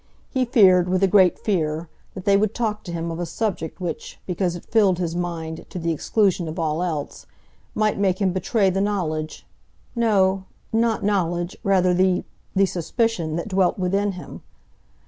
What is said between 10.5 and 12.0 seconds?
not knowledge, rather